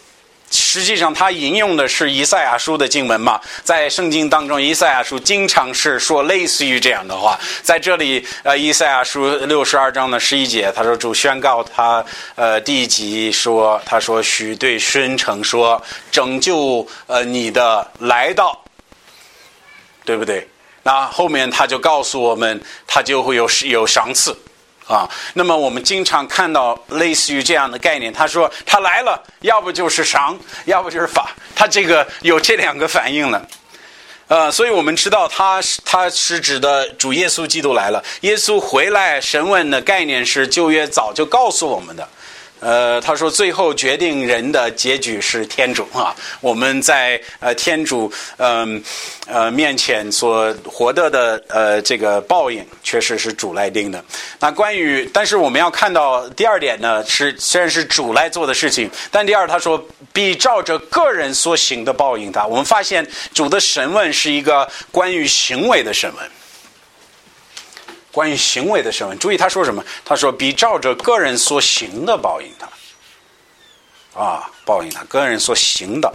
[0.51, 3.41] 实际上，他引用的是以赛亚书的经文嘛？
[3.63, 7.37] 在圣经当中，以赛亚书经常是说类似于这样的话。
[7.61, 12.05] 在这里，呃，以赛亚书六十二章的十一节，他说：“主宣告他，
[12.35, 15.81] 呃，第一集说，他说许对宣城说，
[16.11, 18.63] 拯救呃你的来到，
[20.05, 20.47] 对不对？
[20.83, 24.37] 那后面他就告诉我们，他就会有有赏赐。”
[24.87, 33.47] 啊，那么我们经常看到类似于这样的概念，他说他来了，要不就是赏，要不就是罚，他这个有这两个反应了，
[34.27, 42.07] 呃，所以我们知道他是他是指的主耶稣基督来了，耶稣回来神问的概念是旧约早就告诉我们的，
[42.59, 46.15] 呃，他说最后决定人的结局是天主啊。
[46.41, 48.81] 我们在呃天主嗯
[49.27, 54.03] 呃面前所获得的呃这个报应，确实是主来定的。
[54.39, 62.45] 那关于，但是我们要看到第二点呢，是虽然是主来做的事情，但第二他说必照着个人所行的报应他。
[62.45, 66.29] 我们发现主的审问是一个关于行为的审问。
[68.15, 69.83] 关于行为的审问，注意他说什么？
[70.05, 76.09] 他说：“比照着个人所行的报应他，啊，报应他个人所行的。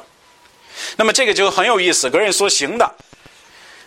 [0.97, 2.91] 那么这个就很有意思，个人所行的。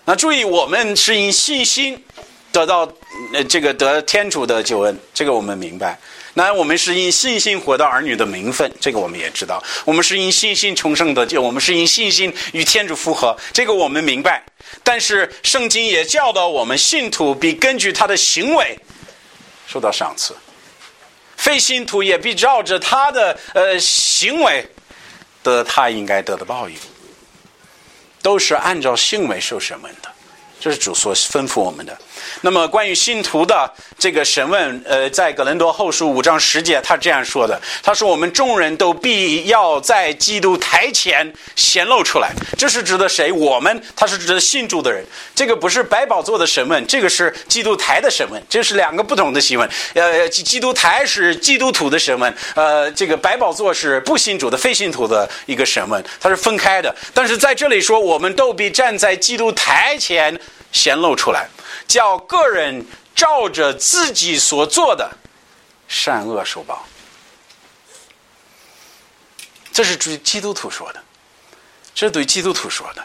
[0.06, 2.06] 那注意，我们是因信心
[2.52, 2.88] 得到
[3.34, 5.99] 呃这个得天主的救恩，这个我们明白。
[6.36, 9.63] 那我们是因信心获得儿女的名分，这个我们也知道。
[9.86, 14.43] 我们是因信心重生的，就我们是因信心与天主复合，这个我们明白。”
[14.84, 18.76] 但是圣经也教导我们，信徒必根据他的行为
[19.67, 20.36] 受到赏赐，
[21.38, 24.67] 非信徒也必照着他的呃行为
[25.43, 26.76] 得他应该得的报应，
[28.24, 30.10] 都是按照行为受审问的，
[30.60, 31.96] 这是主所吩咐我们的。
[32.42, 43.32] 那么关于信徒的这个审问，呃，在格伦多后书五章十节，他这样说的：“他说我们众人都必要在基督台前显露出来。”这是指的谁？
[43.32, 45.04] 我们，他是指的信主的人。
[45.34, 49.70] 这个不是百宝座的审问，这个是基督台的审问，这是两个不同的新闻。
[49.94, 56.94] 呃，基督台是基督徒的审问，呃，这个百宝座是不信主的非信徒的一个审问，它是分开的。
[57.14, 60.40] 但是在这里说，我们都必站在基督台前
[60.72, 61.48] 显露出来。
[61.88, 65.12] 叫个人照着自己所做的
[65.88, 66.86] 善恶受报，
[69.72, 71.04] 这是对基督徒说的，
[71.94, 73.04] 这是对基督徒说的。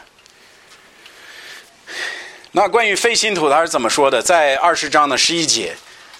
[2.51, 4.21] 那关于非信徒他是怎么说的？
[4.21, 5.75] 在二十章的十一节，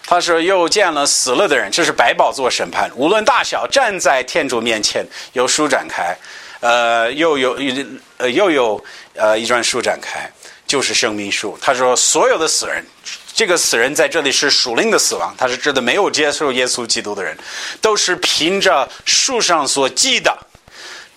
[0.05, 6.15] 他说：“又见了死了的人，这是百宝座审判，无论大小，站在天主面前，有书展开，
[6.59, 7.57] 呃，又有
[8.17, 8.83] 呃又有
[9.15, 10.31] 呃一段书展开。”
[10.69, 11.57] 就是生命树。
[11.59, 12.85] 他说，所有的死人，
[13.33, 17.35] 这个死人在这里是属灵的死亡，他是指的没有接受耶稣基督的人，
[17.81, 20.37] 都是凭着树上所记的，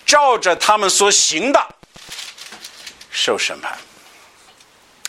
[0.07, 1.63] 照着他们所行的
[3.11, 3.77] 受审判。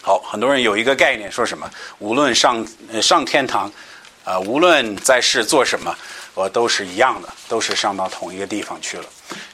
[0.03, 2.67] 好，很多人有一个概念，说什么无论上
[3.01, 3.73] 上天堂，
[4.25, 5.97] 啊，无论在世做什么，
[6.35, 9.05] 我都是一样的，都是上到同一个地方去了。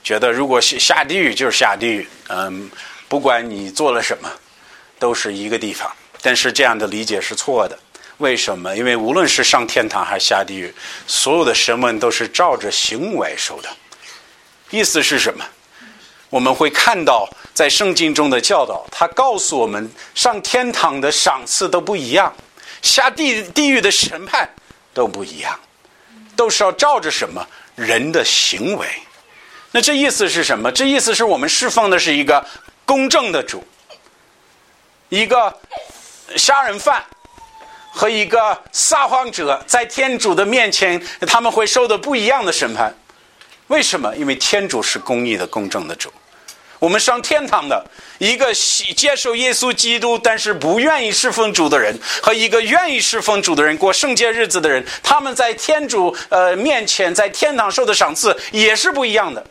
[0.03, 2.69] 觉得如果下地狱就是下地狱，嗯，
[3.07, 4.29] 不管你做了什么。
[5.01, 5.91] 都是一个地方，
[6.23, 7.77] 但是这样的理解是错的。
[8.19, 8.77] 为什么？
[8.77, 10.73] 因为无论是上天堂还是下地狱，
[11.07, 13.69] 所有的神文都是照着行为受的。
[14.69, 15.45] 意思是什么？
[16.29, 22.33] 我们会看到在圣经中的教导，他告诉我们，上天堂的赏赐都不一样，
[22.83, 24.49] 下地地狱的审判
[24.93, 25.59] 都不一样，
[26.37, 28.87] 都是要照着什么人的行为。
[29.73, 30.71] 那这意思是什么？
[30.71, 32.47] 这意思是我们侍奉的是一个
[32.85, 33.65] 公正的主。
[35.11, 35.55] 一个
[36.37, 37.05] 杀人犯
[37.93, 42.97] 和一个撒谎者在天主的面前，他们会受到不一样的审判。
[43.67, 44.17] 为什么？
[44.17, 46.13] 因为天主是公义的、公正的主。
[46.79, 47.85] 我们上天堂的
[48.19, 48.55] 一个
[48.97, 59.45] 接受耶稣基督，但是不愿意侍奉主的人，和一个愿意侍奉主的人过圣洁日子的人，他们在天主呃面前，在天堂受的赏赐也是不一样的。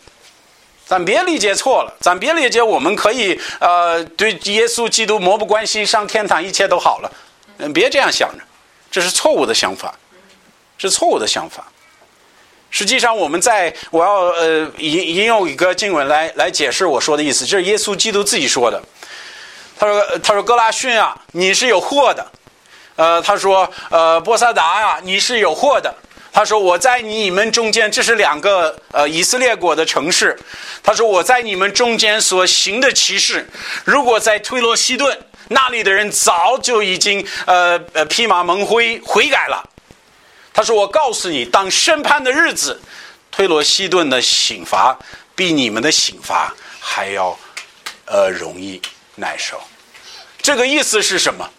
[0.90, 7.12] 咱别理解错了，咱别理解我们可以呃对耶稣基督漠不关心，上天堂一切都好了，
[7.60, 8.44] 嗯，别这样想着，
[8.90, 9.94] 这是错误的想法，
[10.80, 11.64] 是错误的想法。
[12.72, 18.82] 实际上，我们在我要呃引引用一个经文来来解释我说的意思，这是耶稣基督自己说的。
[19.78, 22.26] 他说：“他说，格拉逊啊，你是有祸的。
[22.96, 25.94] 呃，他说，呃，波萨达呀，你是有祸的。”
[26.32, 30.38] 他说：“我在你们中间，这是两个呃以色列国的城市。
[30.84, 33.50] 他说我在你们中间所行的歧视，
[33.84, 39.68] 如果在推罗西顿那里的人早就已经呃呃披麻蒙灰悔改了。
[40.54, 42.80] 他说我告诉你，当审判的日子，
[43.32, 44.98] 推罗西顿的刑罚
[45.36, 47.38] 比你们的刑罚还要
[48.06, 48.80] 呃容易
[49.16, 49.60] 耐受。
[50.42, 51.50] 这个意思是什么？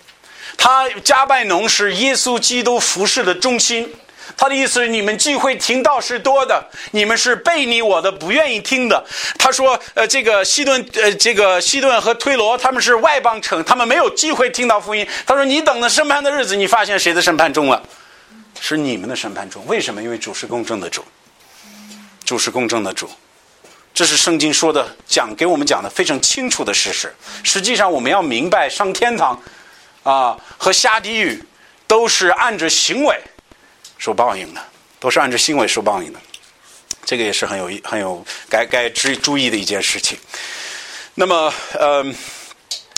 [0.57, 3.93] 他加拜农是耶稣基督服饰的中心。”
[4.37, 9.05] 他的意思是，你们聚会听到是多的，你们是背你我的，不愿意听的。
[9.39, 17.83] 他说：“呃，这个西顿，呃，这个西顿和推罗，他们是外邦城，他们没有机会听到福音。”他说：“你等着审判的日子，你发现谁的审判中了？
[18.61, 19.64] 是你们的审判中。
[19.66, 20.03] 为什么？
[20.03, 21.05] 因为主是公正的主，
[22.24, 23.11] 主是公正的主，
[23.93, 27.14] 这是圣经说的，讲给我们讲的非常清楚的事实。
[27.43, 29.41] 实际上，我们要明白，上天堂
[30.03, 31.43] 啊和下地狱
[31.87, 33.18] 都是按着行为。”
[34.01, 34.61] 受报应的，
[34.99, 36.19] 都是按照行为受报应的。
[37.05, 40.19] 这个也是很有很有该该注注意的一件事情。
[41.15, 42.05] 那么，呃，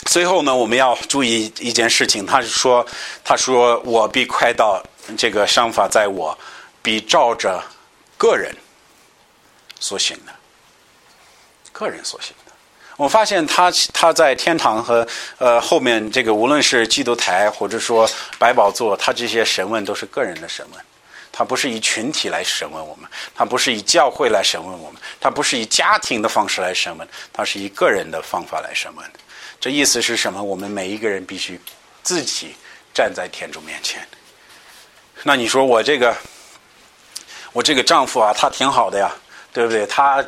[0.04, 2.86] 最后呢，我们要注意一件事情，他是说，
[3.24, 4.80] 他说我必快到
[5.18, 6.38] 这个想法在我，
[6.82, 7.60] 必照着
[8.16, 8.54] 个人
[9.80, 10.32] 所行的，
[11.72, 12.52] 个人所行的。
[12.96, 15.06] 我发现他他在天堂和
[15.38, 20.84] 呃后面这个无论是基督台或者说百宝座，他这些审问都是个人的审问，
[21.42, 29.04] 他不是以群体来审问我们，他不是以教会来审问我们，他不是以家庭的方式来审问，他是以个人的方法来审问。
[29.58, 30.40] 这意思是什么？
[30.40, 31.60] 我们每一个人必须
[32.04, 32.54] 自己
[32.94, 34.06] 站在天主面前。
[35.24, 36.16] 那你说我这个
[37.52, 39.12] 我这个丈夫啊，他挺好的呀，
[39.52, 39.84] 对不对？
[39.84, 40.24] 他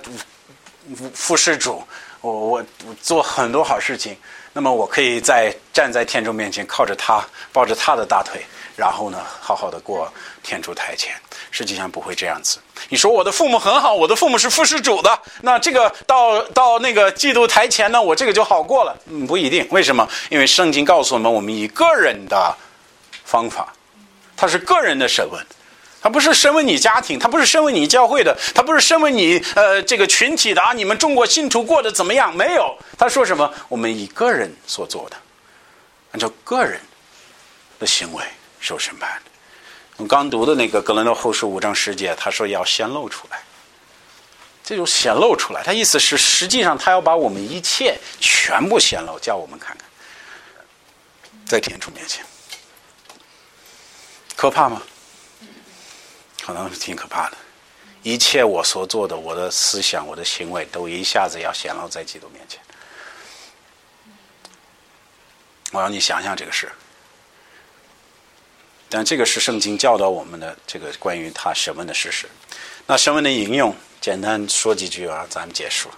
[1.15, 1.81] 服侍主。
[2.23, 2.65] 我我
[3.01, 4.17] 做很多好事情，
[4.55, 8.41] 那么我可以在站在天主面前，靠着他，抱着他的大腿，
[8.77, 10.11] 然后呢，好好的过
[10.43, 11.13] 天主台前。
[11.51, 12.59] 实际上不会这样子。
[12.89, 18.97] 你说我的父母很好，我的父母是服侍主的，那这个到到那个基督台前呢，我这个就好过了。
[19.07, 19.67] 嗯，不一定。
[19.71, 20.09] 为什么？
[20.31, 22.57] 因为圣经告诉我们，我们以个人的
[23.25, 23.73] 方法，
[24.37, 25.45] 他是个人的审问。
[26.05, 30.75] 他不是身为你家庭，他不是身为你教会的，他不是身为你呃这个群体的啊！
[30.75, 32.37] 你们中国信徒过得怎么样？
[32.37, 33.51] 没有，他说什么？
[33.71, 35.17] 我们以个人所做的，
[36.13, 36.79] 按照个人
[37.79, 38.23] 的行为
[38.61, 39.19] 受审判。
[39.97, 43.43] 我们刚读的那个格伦诺后书五章十节，他说要显露出来，
[44.63, 49.89] 这种显露出来，他意思是实际上他要把我们一切全部显露，叫我们看看，
[51.47, 52.23] 在天主面前，
[54.37, 54.83] 可怕吗？
[56.45, 57.37] 可能是挺可怕的，
[58.03, 62.61] 一切我所做的，我的思想，我的行为，都一下子要显露在基督面前。
[65.73, 66.71] 我让你想想这个事，
[68.91, 72.29] 但这个是圣经教导我们的这个关于他审问的事实。
[72.87, 75.89] 那审问的引用，简单说几句啊，咱们结束。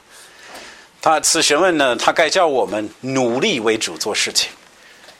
[1.02, 4.48] 他此审问呢，他该叫我们努力为主做事情，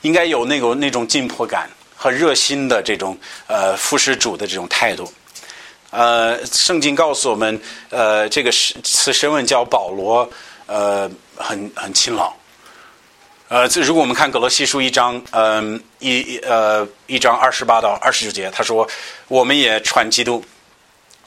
[0.03, 1.69] 应该有那种那种紧迫感。
[1.97, 5.11] 和热心的这种呃服侍主的这种态度，
[5.91, 10.31] 呃，圣经告诉我们，呃，这个是此神问叫保罗，
[10.67, 12.33] 呃，很很勤劳，
[13.49, 18.87] 呃，如果我们看格罗西书一章，嗯，一呃一章二十八到二十九节，他说，
[19.29, 20.45] 我们也传基督，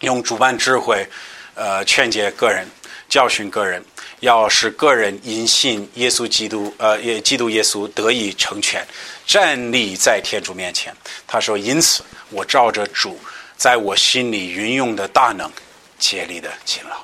[0.01, 1.07] 用主办智慧，
[1.55, 2.67] 呃，劝诫个人，
[3.09, 3.84] 教训个人。
[4.20, 8.86] 要使个人因信耶稣基督，呃，也基督耶稣得以成全，
[9.26, 10.95] 站立在天主面前。
[11.26, 13.20] 他说：“因此，我照着主
[13.55, 15.49] 在我心里运用的大能，
[15.97, 16.97] 竭力的勤劳。”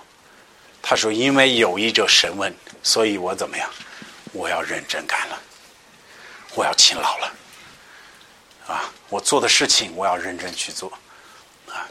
[0.84, 2.54] 他说：“因为有意者神问，
[2.84, 3.70] 所以我怎么样？
[4.34, 5.42] 我要认真干了，
[6.54, 7.34] 我要勤劳了。
[8.68, 10.92] 啊，我做的事情，我要认真去做。”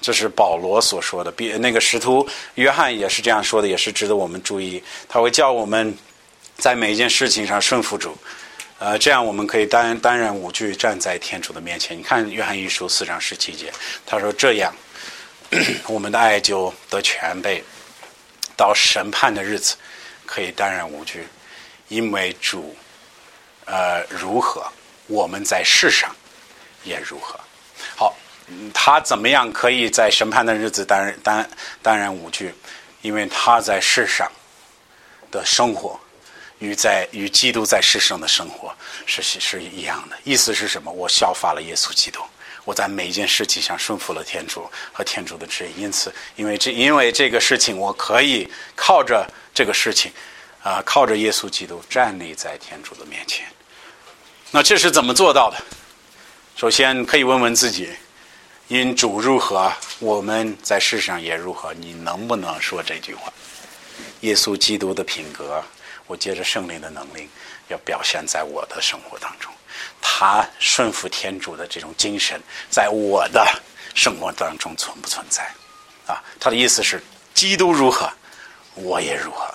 [0.01, 4.83] 这是保罗所说的，比那个使徒约翰也是这样说的，也是值得我们注意。
[5.09, 5.97] 他会叫我们
[6.57, 8.17] 在每一件事情上顺服主，
[8.79, 11.97] 呃，这样我们可以担担任无惧站在天主的面前。
[11.97, 13.73] 你看约翰一书四章十七节，
[14.05, 14.75] 他说这样，
[15.89, 17.63] 我们的爱就得全备，
[18.57, 19.77] 到审判的日子
[20.27, 21.27] 可以担任无惧，
[21.89, 22.77] 因为主
[23.65, 24.67] 呃如何，
[25.07, 26.15] 我们在世上
[26.85, 27.39] 也如何。
[27.97, 28.15] 好。
[28.73, 31.51] 他怎么样可以在审判的日子担任担
[31.83, 32.55] 担任无惧？
[33.03, 34.31] 因为他在世上
[35.31, 35.99] 的生活
[36.59, 38.75] 与在与基督在世上的生活
[39.05, 40.17] 是是一样的。
[40.25, 40.91] 意思是什么？
[40.91, 42.21] 我效法了耶稣基督，
[42.65, 45.83] 我在每一件事情上顺服了天主和天主的旨意。
[45.83, 50.11] 因此，因为这因为这个事情，我可以靠着这个事情
[50.63, 53.47] 啊，靠着耶稣基督站立在天主的面前。
[54.51, 55.57] 那这是怎么做到的？
[56.57, 57.91] 首先，可以问问自己。
[58.69, 61.75] 因主如何，我们在世上也如何。
[61.75, 63.31] 你能不能说这句话？
[64.21, 65.63] 耶稣基督的品格，
[66.07, 67.29] 我借着圣灵的能力，
[67.69, 69.53] 要表现在我的生活当中。
[70.01, 72.41] 他顺服天主的这种精神，
[72.71, 73.47] 在我的
[73.95, 75.43] 生活当中存不存在？
[76.07, 77.03] 啊，他的意思是，
[77.35, 78.11] 基督如何，
[78.75, 79.55] 我也如何。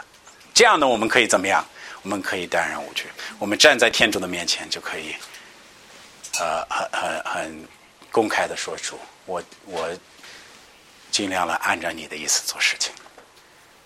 [0.53, 1.65] 这样呢，我们可以怎么样？
[2.03, 3.05] 我们可以淡然无惧。
[3.39, 5.15] 我们站在天主的面前，就可以，
[6.39, 7.67] 呃，很很很。
[8.11, 9.89] 公开的说出，我我
[11.11, 12.93] 尽量的按照你的意思做事情，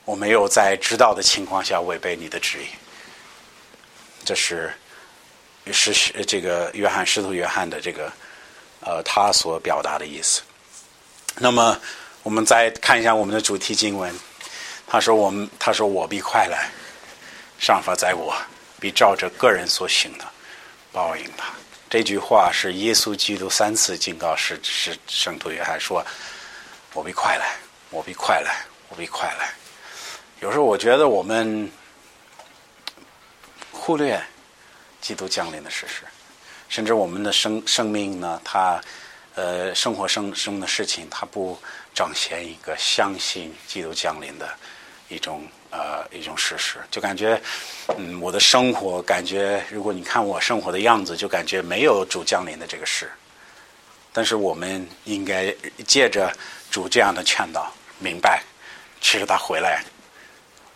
[0.05, 2.67] 我没有在知道的情况下违背你的旨意。
[4.25, 4.73] 这是
[5.71, 8.11] 是这个约翰师徒约翰的这个
[8.79, 10.41] 呃他所表达的意思。
[11.37, 11.79] 那么
[12.21, 14.13] 我们再看一下我们的主题经文，
[14.87, 16.69] 他说我们他说我必快来，
[17.59, 18.33] 上法在我，
[18.79, 20.25] 必照着个人所行的
[20.91, 21.51] 报应他。
[21.93, 26.03] 这句话是耶稣基督三次警告是是圣徒约翰说
[26.91, 27.55] ：“我必快来，
[27.91, 29.53] 我必快来，我必快来。
[30.39, 31.71] 有时候我觉得我们
[33.71, 34.19] 忽略
[35.01, 36.01] 基督降临的事实，
[36.67, 38.81] 甚至我们的生生命呢，它
[39.35, 41.61] 呃生活生生的事情，它不
[41.93, 44.51] 彰显一个相信基督降临的
[45.09, 47.41] 一种呃一种事实，就感觉
[47.97, 53.09] 嗯我的生活感觉，如果你看我生活的样子，就感觉没有主降临的这个事。
[54.13, 55.51] 但是我们应该
[55.87, 56.31] 借着
[56.69, 58.43] 主这样的劝导，明白
[59.01, 59.83] 其实他回来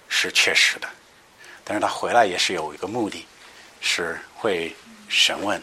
[0.09, 0.87] 是确实的，
[1.63, 3.27] 但是他回来也是有一个目的，
[3.79, 4.75] 是会
[5.07, 5.61] 审问，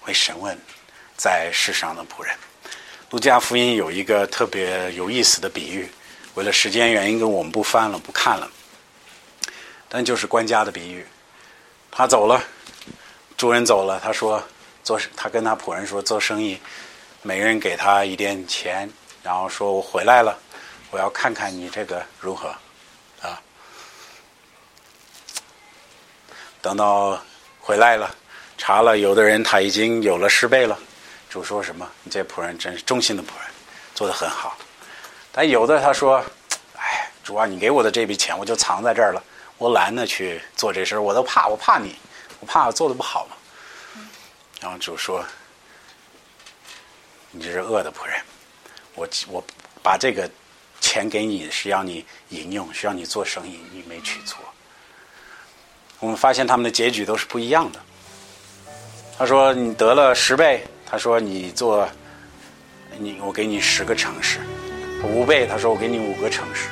[0.00, 0.58] 会审问
[1.16, 2.34] 在世上的仆人。
[3.10, 5.88] 路加福音有一个特别有意思的比喻，
[6.34, 8.50] 为了时间原因，跟我们不翻了，不看了。
[9.88, 11.06] 但就是官家的比喻，
[11.90, 12.42] 他走了，
[13.36, 14.42] 主人走了，他说。
[14.84, 16.60] 做他跟他仆人说做生意，
[17.22, 18.86] 每个人给他一点钱，
[19.22, 20.38] 然后说我回来了，
[20.90, 22.54] 我要看看你这个如何，
[23.22, 23.40] 啊，
[26.60, 27.18] 等到
[27.58, 28.14] 回来了，
[28.58, 30.78] 查了，有的人他已经有了十倍了，
[31.30, 31.90] 主说什么？
[32.02, 33.50] 你这仆人真是忠心的仆人，
[33.94, 34.54] 做的很好。
[35.36, 36.24] 但有的他说，
[36.76, 39.20] 哎，主啊，你给我的这笔钱我就藏在这儿了，
[39.58, 41.96] 我懒得去做这事我都怕，我怕你，
[42.38, 43.36] 我怕做的不好嘛。
[44.60, 45.24] 然后主说
[47.32, 48.22] ：“你这是恶的仆人，
[48.94, 49.44] 我我
[49.82, 50.30] 把这个
[50.80, 54.38] 钱给你是要你引用，需要你做生意，你没去做。”
[55.98, 57.80] 我们发现他们的结局都是不一样的。
[59.18, 61.88] 他说：“你得了十倍。”他说：“你做，
[62.98, 64.40] 你我给你十个城市，
[65.06, 66.68] 五倍。”他说：“我给你五个城市。”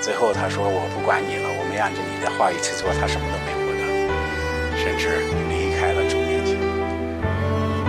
[0.00, 3.82] 最后他说：“我不管你了，我没按照你的话语去做。”他什么都没获得，
[4.76, 6.22] 甚至离开了主。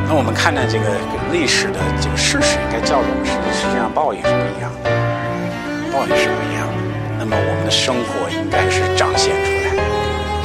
[0.07, 0.85] 那我们看待这个
[1.33, 4.93] 历史的这个事实，应该教导我们，实际上报应是不一样的，
[5.89, 6.77] 报应是不一样的。
[7.17, 9.73] 那么我们的生活应该是彰显出来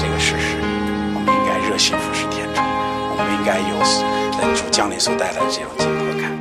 [0.01, 0.57] 这个事实，
[1.13, 3.77] 我们应该热心服侍天主，我们应该有
[4.57, 6.40] 主降临所带来的这种紧迫感。